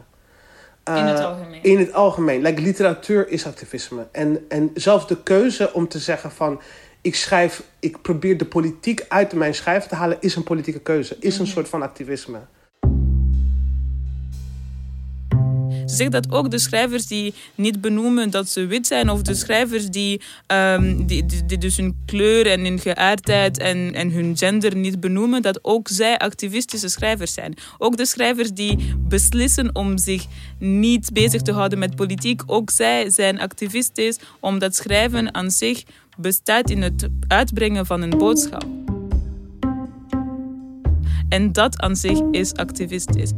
Uh, 0.90 0.98
in 0.98 1.06
het 1.06 1.20
algemeen? 1.20 1.64
In 1.64 1.78
het 1.78 1.94
algemeen. 1.94 2.42
Like, 2.42 2.62
literatuur 2.62 3.30
is 3.30 3.46
activisme. 3.46 4.08
En, 4.12 4.46
en 4.50 4.72
zelfs 4.74 5.08
de 5.08 5.24
keuze 5.24 5.74
om 5.74 5.88
te 5.88 6.00
zeggen 6.00 6.32
van... 6.32 6.62
ik 7.02 7.16
schrijf, 7.16 7.64
ik 7.80 8.02
probeer 8.02 8.38
de 8.38 8.46
politiek 8.46 9.06
uit 9.08 9.34
mijn 9.34 9.56
schrijven 9.56 9.90
te 9.90 9.96
halen... 9.96 10.18
is 10.20 10.36
een 10.36 10.44
politieke 10.44 10.80
keuze, 10.80 11.16
is 11.20 11.40
een 11.40 11.48
soort 11.48 11.70
van 11.70 11.82
activisme. 11.82 12.40
Ze 15.94 16.00
zegt 16.00 16.12
dat 16.12 16.32
ook 16.32 16.52
de 16.52 16.60
schrijvers 16.60 17.08
die 17.08 17.34
niet 17.56 17.82
benoemen 17.82 18.30
dat 18.30 18.50
ze 18.50 18.66
wit 18.66 18.88
zijn, 18.88 19.10
of 19.10 19.22
de 19.22 19.36
schrijvers 19.36 19.90
die, 19.90 20.22
um, 20.48 21.06
die, 21.06 21.26
die, 21.26 21.46
die, 21.46 21.58
dus 21.58 21.78
hun 21.78 21.96
kleur 22.06 22.48
en 22.48 22.64
hun 22.64 22.80
geaardheid 22.80 23.58
en, 23.58 23.94
en 23.94 24.12
hun 24.12 24.38
gender 24.38 24.76
niet 24.76 25.00
benoemen, 25.00 25.42
dat 25.42 25.60
ook 25.62 25.88
zij 25.88 26.18
activistische 26.18 26.88
schrijvers 26.88 27.34
zijn. 27.34 27.54
Ook 27.78 27.98
de 27.98 28.06
schrijvers 28.06 28.52
die 28.52 28.96
beslissen 28.98 29.76
om 29.76 29.98
zich 29.98 30.26
niet 30.60 31.14
bezig 31.14 31.42
te 31.42 31.52
houden 31.52 31.80
met 31.80 31.96
politiek, 31.96 32.42
ook 32.46 32.70
zij 32.70 33.10
zijn 33.10 33.40
activistisch, 33.40 34.20
omdat 34.40 34.76
schrijven 34.76 35.34
aan 35.34 35.52
zich 35.52 35.84
bestaat 36.18 36.70
in 36.70 36.82
het 36.82 37.08
uitbrengen 37.28 37.86
van 37.86 38.02
een 38.02 38.18
boodschap. 38.18 38.66
En 41.30 41.52
dat 41.52 41.82
aan 41.82 41.96
zich 41.96 42.20
is 42.32 42.54
activistisch. 42.54 43.32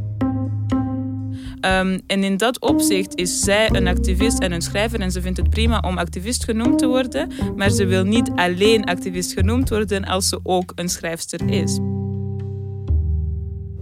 Um, 1.60 2.00
en 2.06 2.24
in 2.24 2.36
dat 2.36 2.60
opzicht 2.60 3.14
is 3.14 3.40
zij 3.40 3.68
een 3.72 3.86
activist 3.86 4.38
en 4.38 4.52
een 4.52 4.62
schrijver 4.62 5.00
en 5.00 5.10
ze 5.10 5.20
vindt 5.20 5.38
het 5.38 5.50
prima 5.50 5.80
om 5.80 5.98
activist 5.98 6.44
genoemd 6.44 6.78
te 6.78 6.86
worden, 6.86 7.32
maar 7.56 7.70
ze 7.70 7.86
wil 7.86 8.04
niet 8.04 8.30
alleen 8.34 8.84
activist 8.84 9.32
genoemd 9.32 9.68
worden 9.68 10.04
als 10.04 10.28
ze 10.28 10.40
ook 10.42 10.72
een 10.74 10.88
schrijfster 10.88 11.50
is. 11.50 11.78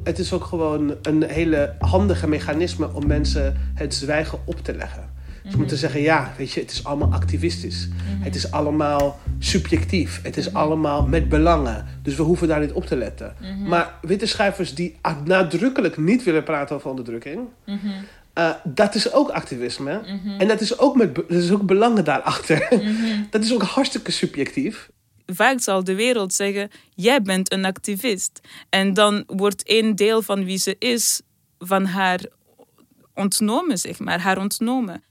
Het 0.03 0.19
is 0.19 0.33
ook 0.33 0.45
gewoon 0.45 0.95
een 1.03 1.23
hele 1.23 1.75
handige 1.79 2.29
mechanisme 2.29 2.93
om 2.93 3.07
mensen 3.07 3.57
het 3.75 3.95
zwijgen 3.95 4.39
op 4.45 4.65
te 4.65 4.75
leggen. 4.75 5.14
Ze 5.45 5.51
mm 5.51 5.59
moeten 5.59 5.77
zeggen, 5.77 6.01
ja, 6.01 6.33
weet 6.37 6.53
je, 6.53 6.61
het 6.61 6.71
is 6.71 6.85
allemaal 6.85 7.13
activistisch. 7.13 7.89
Mhm. 7.89 8.23
Het 8.23 8.35
is 8.35 8.51
allemaal 8.51 9.21
subjectief. 9.39 10.21
Het 10.23 10.37
is 10.37 10.49
mhm. 10.49 10.57
allemaal 10.57 11.07
met 11.07 11.29
belangen. 11.29 11.87
Dus 12.03 12.15
we 12.15 12.23
hoeven 12.23 12.49
daar 12.49 12.61
niet 12.61 12.73
op 12.73 12.87
te 12.87 12.97
letten. 12.97 13.35
Mhm. 13.41 13.69
Maar 13.69 13.95
witte 14.03 14.27
schrijvers 14.27 14.75
die 14.75 14.97
nadrukkelijk 15.25 15.97
niet 15.97 16.23
willen 16.23 16.45
praten 16.45 16.77
over 16.77 16.91
onderdrukking... 16.91 17.49
Uh, 18.39 18.51
dat 18.65 18.95
is 18.95 19.13
ook 19.13 19.31
activisme. 19.31 20.01
En 20.39 20.49
dat 20.49 20.61
is 20.61 20.79
ook, 20.79 20.97
met, 20.97 21.15
dat 21.15 21.31
is 21.31 21.51
ook 21.51 21.67
belangen 21.67 22.05
daarachter. 22.05 22.69
dat 23.31 23.43
is 23.45 23.55
ook 23.55 23.63
hartstikke 23.63 24.11
subjectief. 24.11 24.91
Vaak 25.27 25.61
zal 25.61 25.85
de 25.85 25.95
wereld 25.95 26.35
zeggen: 26.35 26.71
Jij 26.95 27.23
bent 27.23 27.53
een 27.53 27.65
activist. 27.65 28.41
En 28.69 28.95
dan 28.95 29.25
wordt 29.27 29.63
één 29.63 29.97
deel 29.97 30.23
van 30.23 30.45
wie 30.45 30.59
ze 30.59 30.77
is 30.79 31.21
van 31.59 31.85
haar 31.85 32.21
ontnomen, 33.15 33.79
zeg 33.79 33.99
maar, 33.99 34.21
haar 34.21 34.39
ontnomen. 34.39 35.03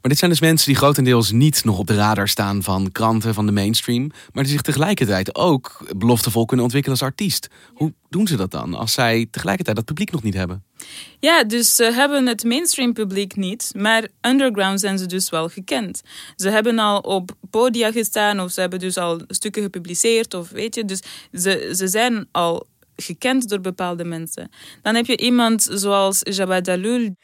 Maar 0.00 0.10
dit 0.10 0.18
zijn 0.18 0.30
dus 0.30 0.40
mensen 0.40 0.66
die 0.66 0.76
grotendeels 0.76 1.30
niet 1.30 1.64
nog 1.64 1.78
op 1.78 1.86
de 1.86 1.94
radar 1.94 2.28
staan 2.28 2.62
van 2.62 2.92
kranten, 2.92 3.34
van 3.34 3.46
de 3.46 3.52
mainstream. 3.52 4.10
Maar 4.32 4.42
die 4.42 4.52
zich 4.52 4.62
tegelijkertijd 4.62 5.34
ook 5.34 5.86
beloftevol 5.96 6.44
kunnen 6.44 6.64
ontwikkelen 6.64 6.98
als 6.98 7.08
artiest. 7.08 7.48
Hoe 7.74 7.92
doen 8.08 8.26
ze 8.26 8.36
dat 8.36 8.50
dan 8.50 8.74
als 8.74 8.92
zij 8.92 9.26
tegelijkertijd 9.30 9.76
dat 9.76 9.84
publiek 9.84 10.10
nog 10.10 10.22
niet 10.22 10.34
hebben? 10.34 10.64
Ja, 11.20 11.44
dus 11.44 11.74
ze 11.74 11.84
hebben 11.84 12.26
het 12.26 12.44
mainstream 12.44 12.92
publiek 12.92 13.36
niet, 13.36 13.72
maar 13.76 14.08
underground 14.20 14.80
zijn 14.80 14.98
ze 14.98 15.06
dus 15.06 15.30
wel 15.30 15.48
gekend. 15.48 16.02
Ze 16.36 16.48
hebben 16.48 16.78
al 16.78 16.98
op 16.98 17.30
podia 17.50 17.92
gestaan 17.92 18.40
of 18.40 18.50
ze 18.52 18.60
hebben 18.60 18.78
dus 18.78 18.96
al 18.96 19.20
stukken 19.26 19.62
gepubliceerd 19.62 20.34
of 20.34 20.50
weet 20.50 20.74
je. 20.74 20.84
Dus 20.84 21.02
ze, 21.32 21.72
ze 21.76 21.88
zijn 21.88 22.28
al 22.30 22.66
gekend 22.96 23.48
door 23.48 23.60
bepaalde 23.60 24.04
mensen. 24.04 24.50
Dan 24.82 24.94
heb 24.94 25.06
je 25.06 25.16
iemand 25.16 25.68
zoals 25.70 26.20
Jabba 26.22 26.60
Dalul. 26.60 27.14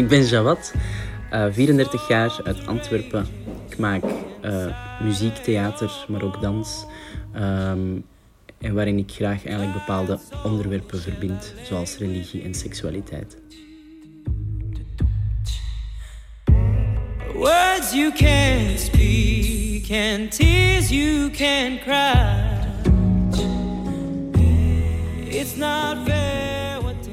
Ik 0.00 0.08
ben 0.08 0.24
Jawad. 0.24 0.74
uh, 1.32 1.46
34 1.50 2.08
jaar 2.08 2.40
uit 2.44 2.66
Antwerpen. 2.66 3.26
Ik 3.68 3.78
maak 3.78 4.02
uh, 4.44 4.66
muziek, 5.02 5.34
theater, 5.34 5.90
maar 6.08 6.22
ook 6.22 6.40
dans. 6.40 6.86
Um, 7.36 8.04
en 8.58 8.74
waarin 8.74 8.98
ik 8.98 9.10
graag 9.10 9.46
eigenlijk 9.46 9.78
bepaalde 9.78 10.18
onderwerpen 10.44 11.00
verbind, 11.00 11.54
zoals 11.62 11.96
religie 11.98 12.42
en 12.42 12.54
seksualiteit. 12.54 13.36
Words 17.34 17.92
you 17.92 18.12
can 18.12 18.78
speak 18.78 19.90
and 19.90 20.36
tears 20.36 20.88
you 20.88 21.30
can 21.30 21.78
cry. 21.78 22.48
It's 25.28 25.56
not 25.56 25.96
fair. 26.04 26.49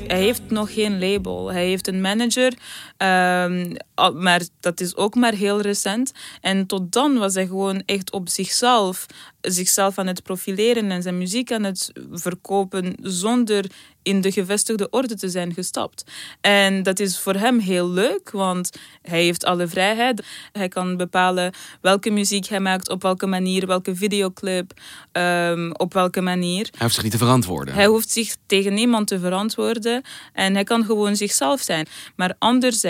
Hij 0.07 0.21
heeft 0.21 0.41
nog 0.47 0.73
geen 0.73 0.99
label. 0.99 1.51
Hij 1.51 1.65
heeft 1.65 1.87
een 1.87 2.01
manager, 2.01 2.53
um, 2.97 3.75
maar 4.13 4.41
dat 4.59 4.79
is 4.79 4.95
ook 4.95 5.15
maar 5.15 5.33
heel 5.33 5.61
recent. 5.61 6.11
En 6.41 6.65
tot 6.65 6.91
dan 6.91 7.17
was 7.17 7.33
hij 7.33 7.47
gewoon 7.47 7.83
echt 7.85 8.11
op 8.11 8.29
zichzelf, 8.29 9.05
zichzelf 9.41 9.97
aan 9.97 10.07
het 10.07 10.23
profileren 10.23 10.91
en 10.91 11.01
zijn 11.01 11.17
muziek 11.17 11.51
aan 11.51 11.63
het 11.63 11.91
verkopen 12.11 12.95
zonder 13.01 13.65
in 14.03 14.21
de 14.21 14.31
gevestigde 14.31 14.89
orde 14.89 15.15
te 15.15 15.29
zijn 15.29 15.53
gestapt. 15.53 16.03
En 16.41 16.83
dat 16.83 16.99
is 16.99 17.19
voor 17.19 17.33
hem 17.33 17.59
heel 17.59 17.89
leuk, 17.89 18.31
want 18.31 18.69
hij 19.01 19.23
heeft 19.23 19.45
alle 19.45 19.67
vrijheid. 19.67 20.23
Hij 20.51 20.67
kan 20.67 20.97
bepalen 20.97 21.53
welke 21.81 22.09
muziek 22.09 22.47
hij 22.47 22.59
maakt, 22.59 22.89
op 22.89 23.01
welke 23.01 23.25
manier, 23.25 23.67
welke 23.67 23.95
videoclip, 23.95 24.71
um, 25.11 25.75
op 25.75 25.93
welke 25.93 26.21
manier. 26.21 26.67
Hij 26.71 26.79
hoeft 26.81 26.93
zich 26.93 27.03
niet 27.03 27.11
te 27.11 27.17
verantwoorden. 27.17 27.73
Hij 27.73 27.85
hoeft 27.85 28.09
zich 28.09 28.35
tegen 28.45 28.73
niemand 28.73 29.07
te 29.07 29.19
verantwoorden 29.19 30.01
en 30.33 30.53
hij 30.53 30.63
kan 30.63 30.85
gewoon 30.85 31.15
zichzelf 31.15 31.61
zijn. 31.61 31.87
Maar 32.15 32.35
anderzijds 32.39 32.86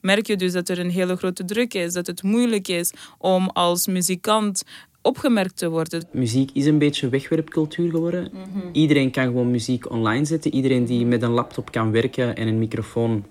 merk 0.00 0.26
je 0.26 0.36
dus 0.36 0.52
dat 0.52 0.68
er 0.68 0.78
een 0.78 0.90
hele 0.90 1.16
grote 1.16 1.44
druk 1.44 1.74
is, 1.74 1.92
dat 1.92 2.06
het 2.06 2.22
moeilijk 2.22 2.68
is 2.68 2.92
om 3.18 3.48
als 3.48 3.86
muzikant 3.86 4.62
opgemerkt 5.04 5.56
te 5.56 5.68
worden. 5.68 6.06
Muziek 6.12 6.50
is 6.52 6.66
een 6.66 6.78
beetje 6.78 7.08
wegwerpcultuur 7.08 7.90
geworden. 7.90 8.30
Mhm. 8.32 8.68
Iedereen 8.72 9.10
kan 9.10 9.24
gewoon 9.24 9.50
muziek 9.50 9.90
online 9.90 10.24
zetten. 10.24 10.54
Iedereen 10.54 10.84
die 10.84 11.06
met 11.06 11.22
een 11.22 11.30
laptop 11.30 11.72
kan 11.72 11.90
werken 11.90 12.36
en 12.36 12.48
een 12.48 12.58
microfoon 12.58 13.24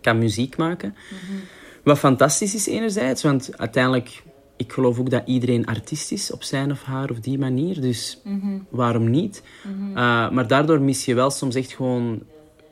kan 0.00 0.18
muziek 0.18 0.56
maken. 0.56 0.94
Mhm. 1.10 1.38
Wat 1.82 1.98
fantastisch 1.98 2.54
is 2.54 2.66
enerzijds, 2.66 3.22
want 3.22 3.58
uiteindelijk, 3.58 4.22
ik 4.56 4.72
geloof 4.72 4.98
ook 4.98 5.10
dat 5.10 5.22
iedereen 5.26 5.66
artiest 5.66 6.12
is 6.12 6.32
op 6.32 6.42
zijn 6.42 6.70
of 6.70 6.82
haar 6.82 7.10
of 7.10 7.20
die 7.20 7.38
manier. 7.38 7.80
Dus 7.80 8.20
mhm. 8.24 8.58
waarom 8.68 9.10
niet? 9.10 9.42
Uh, 9.88 10.30
maar 10.30 10.46
daardoor 10.46 10.80
mis 10.80 11.04
je 11.04 11.14
wel 11.14 11.30
soms 11.30 11.54
echt 11.54 11.72
gewoon 11.72 12.22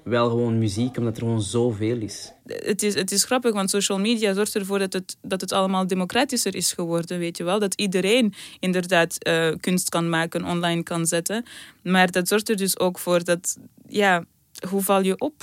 wel 0.08 0.28
gewoon 0.28 0.58
muziek, 0.58 0.96
omdat 0.96 1.16
er 1.16 1.22
gewoon 1.22 1.42
zoveel 1.42 1.96
is. 1.96 2.32
Het 2.46 2.82
is, 2.82 2.94
het 2.94 3.12
is 3.12 3.24
grappig, 3.24 3.52
want 3.52 3.70
social 3.70 3.98
media 3.98 4.34
zorgt 4.34 4.54
ervoor 4.54 4.78
dat 4.78 4.92
het, 4.92 5.16
dat 5.22 5.40
het 5.40 5.52
allemaal 5.52 5.86
democratischer 5.86 6.54
is 6.54 6.72
geworden, 6.72 7.18
weet 7.18 7.36
je 7.36 7.44
wel. 7.44 7.58
Dat 7.58 7.74
iedereen 7.74 8.34
inderdaad 8.60 9.16
uh, 9.28 9.48
kunst 9.60 9.88
kan 9.88 10.08
maken, 10.08 10.44
online 10.44 10.82
kan 10.82 11.06
zetten. 11.06 11.44
Maar 11.82 12.10
dat 12.10 12.28
zorgt 12.28 12.48
er 12.48 12.56
dus 12.56 12.78
ook 12.78 12.98
voor 12.98 13.24
dat, 13.24 13.58
ja, 13.88 14.24
hoe 14.68 14.82
val 14.82 15.02
je 15.02 15.18
op? 15.18 15.34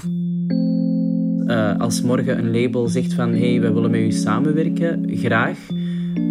Uh, 1.47 1.79
als 1.79 2.01
morgen 2.01 2.37
een 2.37 2.61
label 2.61 2.87
zegt 2.87 3.13
van, 3.13 3.33
hé, 3.33 3.51
hey, 3.51 3.61
we 3.61 3.73
willen 3.73 3.91
met 3.91 3.99
u 3.99 4.11
samenwerken, 4.11 5.17
graag. 5.17 5.57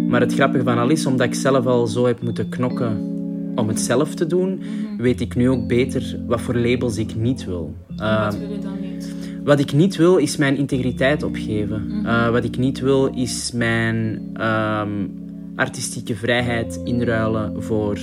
Maar 0.07 0.21
het 0.21 0.33
grappige 0.33 0.63
van 0.63 0.77
al 0.77 0.89
is, 0.89 1.05
omdat 1.05 1.27
ik 1.27 1.35
zelf 1.35 1.65
al 1.65 1.87
zo 1.87 2.05
heb 2.05 2.21
moeten 2.21 2.49
knokken 2.49 3.23
om 3.55 3.67
het 3.67 3.79
zelf 3.79 4.15
te 4.15 4.27
doen, 4.27 4.61
weet 4.97 5.21
ik 5.21 5.35
nu 5.35 5.49
ook 5.49 5.67
beter 5.67 6.19
wat 6.27 6.41
voor 6.41 6.55
labels 6.55 6.97
ik 6.97 7.15
niet 7.15 7.45
wil. 7.45 7.73
wat 7.87 7.99
ehm, 7.99 8.39
wil 8.39 8.51
je 8.51 8.59
dan 8.59 8.79
niet? 8.81 9.13
Wat 9.43 9.59
ik 9.59 9.73
niet 9.73 9.95
wil, 9.95 10.17
is 10.17 10.37
mijn 10.37 10.57
integriteit 10.57 11.23
opgeven. 11.23 11.87
Mhm. 11.87 12.05
Eh, 12.05 12.29
wat 12.29 12.43
ik 12.43 12.57
niet 12.57 12.79
wil, 12.79 13.05
is 13.05 13.51
mijn 13.51 14.21
um, 14.41 15.11
artistieke 15.55 16.15
vrijheid 16.15 16.81
inruilen 16.83 17.63
voor 17.63 17.99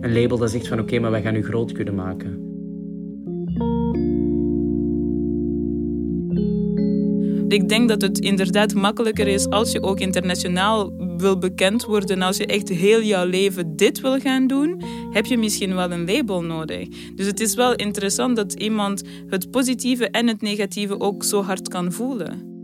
een 0.00 0.12
label 0.12 0.38
dat 0.38 0.50
zegt 0.50 0.68
van 0.68 0.80
oké, 0.80 0.98
maar 0.98 1.10
wij 1.10 1.22
gaan 1.22 1.36
u 1.36 1.44
groot 1.44 1.72
kunnen 1.72 1.94
maken. 1.94 2.44
Ik 7.48 7.68
denk 7.68 7.88
dat 7.88 8.02
het 8.02 8.18
inderdaad 8.18 8.74
makkelijker 8.74 9.26
is 9.26 9.48
als 9.48 9.72
je 9.72 9.82
ook 9.82 10.00
internationaal 10.00 10.92
wil 11.16 11.38
bekend 11.38 11.84
worden. 11.84 12.22
Als 12.22 12.36
je 12.36 12.46
echt 12.46 12.68
heel 12.68 13.02
jouw 13.02 13.26
leven 13.26 13.76
dit 13.76 14.00
wil 14.00 14.18
gaan 14.18 14.46
doen, 14.46 14.82
heb 15.10 15.26
je 15.26 15.38
misschien 15.38 15.74
wel 15.74 15.90
een 15.90 16.06
label 16.06 16.42
nodig. 16.42 16.88
Dus 17.14 17.26
het 17.26 17.40
is 17.40 17.54
wel 17.54 17.74
interessant 17.74 18.36
dat 18.36 18.52
iemand 18.52 19.02
het 19.28 19.50
positieve 19.50 20.10
en 20.10 20.26
het 20.26 20.40
negatieve 20.40 21.00
ook 21.00 21.24
zo 21.24 21.42
hard 21.42 21.68
kan 21.68 21.92
voelen. 21.92 22.55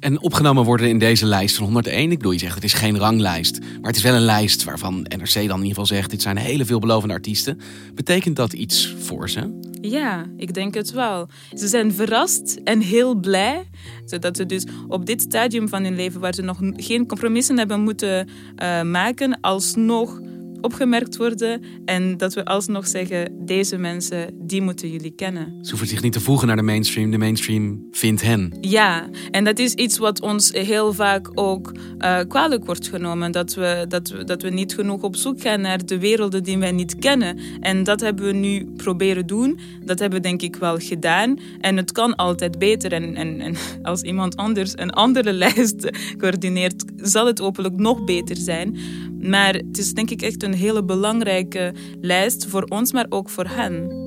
En 0.00 0.20
opgenomen 0.20 0.64
worden 0.64 0.88
in 0.88 0.98
deze 0.98 1.26
lijst 1.26 1.56
van 1.56 1.64
101. 1.64 2.10
Ik 2.10 2.16
bedoel, 2.16 2.32
je 2.32 2.38
zegt 2.38 2.54
het 2.54 2.64
is 2.64 2.72
geen 2.72 2.98
ranglijst. 2.98 3.60
Maar 3.60 3.90
het 3.90 3.96
is 3.96 4.02
wel 4.02 4.14
een 4.14 4.20
lijst 4.20 4.64
waarvan 4.64 4.94
NRC 4.94 5.34
dan 5.34 5.42
in 5.42 5.50
ieder 5.50 5.68
geval 5.68 5.86
zegt... 5.86 6.10
dit 6.10 6.22
zijn 6.22 6.36
hele 6.36 6.64
veelbelovende 6.64 7.14
artiesten. 7.14 7.60
Betekent 7.94 8.36
dat 8.36 8.52
iets 8.52 8.94
voor 8.98 9.30
ze? 9.30 9.60
Ja, 9.80 10.26
ik 10.36 10.54
denk 10.54 10.74
het 10.74 10.92
wel. 10.92 11.28
Ze 11.54 11.68
zijn 11.68 11.92
verrast 11.92 12.60
en 12.64 12.80
heel 12.80 13.14
blij. 13.14 13.68
Zodat 14.04 14.36
ze 14.36 14.46
dus 14.46 14.66
op 14.88 15.06
dit 15.06 15.22
stadium 15.22 15.68
van 15.68 15.84
hun 15.84 15.96
leven... 15.96 16.20
waar 16.20 16.34
ze 16.34 16.42
nog 16.42 16.58
geen 16.76 17.06
compromissen 17.06 17.58
hebben 17.58 17.80
moeten 17.80 18.28
uh, 18.62 18.82
maken... 18.82 19.40
alsnog 19.40 20.20
opgemerkt 20.60 21.16
worden 21.16 21.62
en 21.84 22.16
dat 22.16 22.34
we 22.34 22.44
alsnog 22.44 22.86
zeggen: 22.86 23.46
deze 23.46 23.76
mensen, 23.76 24.30
die 24.34 24.62
moeten 24.62 24.90
jullie 24.90 25.10
kennen. 25.10 25.58
Ze 25.62 25.70
hoeven 25.70 25.88
zich 25.88 26.02
niet 26.02 26.12
te 26.12 26.20
voegen 26.20 26.46
naar 26.46 26.56
de 26.56 26.62
mainstream, 26.62 27.10
de 27.10 27.18
mainstream 27.18 27.88
vindt 27.90 28.22
hen. 28.22 28.56
Ja, 28.60 29.08
en 29.30 29.44
dat 29.44 29.58
is 29.58 29.74
iets 29.74 29.98
wat 29.98 30.20
ons 30.20 30.52
heel 30.52 30.92
vaak 30.92 31.30
ook 31.34 31.72
uh, 31.98 32.18
kwalijk 32.28 32.64
wordt 32.64 32.88
genomen: 32.88 33.32
dat 33.32 33.54
we, 33.54 33.84
dat, 33.88 34.08
we, 34.08 34.24
dat 34.24 34.42
we 34.42 34.50
niet 34.50 34.74
genoeg 34.74 35.02
op 35.02 35.16
zoek 35.16 35.40
gaan 35.40 35.60
naar 35.60 35.86
de 35.86 35.98
werelden 35.98 36.42
die 36.42 36.58
wij 36.58 36.72
niet 36.72 36.98
kennen. 36.98 37.38
En 37.60 37.84
dat 37.84 38.00
hebben 38.00 38.24
we 38.24 38.32
nu 38.32 38.66
proberen 38.76 39.26
doen. 39.26 39.58
Dat 39.84 39.98
hebben 39.98 40.22
we 40.22 40.28
denk 40.28 40.42
ik 40.42 40.56
wel 40.56 40.78
gedaan. 40.78 41.38
En 41.60 41.76
het 41.76 41.92
kan 41.92 42.16
altijd 42.16 42.58
beter. 42.58 42.92
En, 42.92 43.14
en, 43.14 43.40
en 43.40 43.54
als 43.82 44.02
iemand 44.02 44.36
anders 44.36 44.72
een 44.76 44.90
andere 44.90 45.32
lijst 45.44 45.90
coördineert, 46.18 46.84
zal 46.96 47.26
het 47.26 47.38
hopelijk 47.38 47.76
nog 47.76 48.04
beter 48.04 48.36
zijn. 48.36 48.76
Maar 49.20 49.54
het 49.54 49.78
is 49.78 49.94
denk 49.94 50.10
ik 50.10 50.22
echt 50.22 50.42
een 50.42 50.54
hele 50.54 50.84
belangrijke 50.84 51.74
lijst 52.00 52.46
voor 52.46 52.62
ons, 52.62 52.92
maar 52.92 53.06
ook 53.08 53.28
voor 53.28 53.46
hen. 53.46 54.06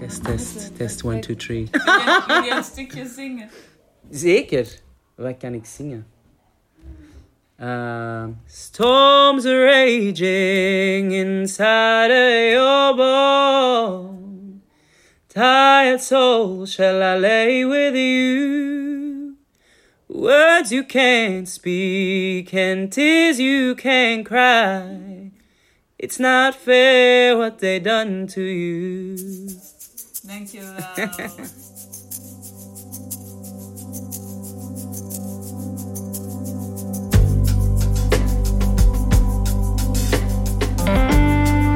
Test, 0.00 0.24
test, 0.24 0.76
test, 0.76 1.02
1, 1.04 1.20
2, 1.20 1.36
3. 1.36 1.68
Wil 2.26 2.42
je 2.42 2.52
een 2.56 2.64
stukje 2.64 3.06
zingen? 3.16 3.48
Zeker. 4.10 4.66
Wat 5.14 5.36
kan 5.36 5.54
ik 5.54 5.64
zingen? 5.64 6.06
Uh, 7.62 8.24
storms 8.46 9.44
are 9.44 9.64
raging 9.64 11.12
inside 11.12 12.10
of 12.10 12.52
your 12.52 12.96
bone. 12.96 14.62
Tired 15.28 16.00
soul, 16.00 16.64
shall 16.66 17.02
I 17.02 17.18
lay 17.18 17.64
with 17.66 17.94
you? 17.94 18.79
Words 20.12 20.72
you 20.72 20.82
can't 20.82 21.48
speak 21.48 22.52
and 22.52 22.90
tears 22.90 23.38
you 23.38 23.76
can't 23.76 24.26
cry. 24.26 25.30
It's 25.98 26.18
not 26.18 26.56
fair 26.56 27.36
what 27.36 27.60
they 27.60 27.78
done 27.78 28.26
to 28.26 28.42
you. 28.42 29.16
Dankjewel. 30.26 30.74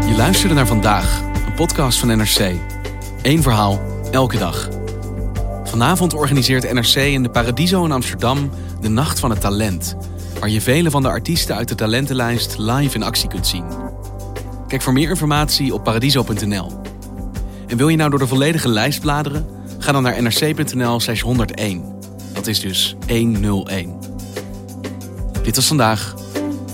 Je 0.08 0.14
luisterde 0.16 0.54
naar 0.54 0.66
vandaag, 0.66 1.22
een 1.46 1.54
podcast 1.54 1.98
van 1.98 2.08
NRC. 2.08 2.52
Eén 3.22 3.42
verhaal, 3.42 3.80
elke 4.10 4.38
dag. 4.38 4.73
Vanavond 5.74 6.14
organiseert 6.14 6.72
NRC 6.72 6.94
in 6.94 7.22
de 7.22 7.28
Paradiso 7.28 7.84
in 7.84 7.92
Amsterdam 7.92 8.50
de 8.80 8.88
Nacht 8.88 9.20
van 9.20 9.30
het 9.30 9.40
Talent. 9.40 9.96
Waar 10.40 10.48
je 10.48 10.60
vele 10.60 10.90
van 10.90 11.02
de 11.02 11.08
artiesten 11.08 11.56
uit 11.56 11.68
de 11.68 11.74
talentenlijst 11.74 12.58
live 12.58 12.94
in 12.94 13.02
actie 13.02 13.28
kunt 13.28 13.46
zien. 13.46 13.64
Kijk 14.68 14.82
voor 14.82 14.92
meer 14.92 15.08
informatie 15.08 15.74
op 15.74 15.84
paradiso.nl. 15.84 16.82
En 17.66 17.76
wil 17.76 17.88
je 17.88 17.96
nou 17.96 18.10
door 18.10 18.18
de 18.18 18.26
volledige 18.26 18.68
lijst 18.68 19.00
bladeren? 19.00 19.46
Ga 19.78 19.92
dan 19.92 20.02
naar 20.02 20.22
nrc.nl 20.22 21.00
101. 21.22 21.84
Dat 22.32 22.46
is 22.46 22.60
dus 22.60 22.96
101. 23.06 23.98
Dit 25.42 25.56
was 25.56 25.66
vandaag. 25.66 26.14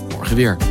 Morgen 0.09 0.35
weer. 0.35 0.70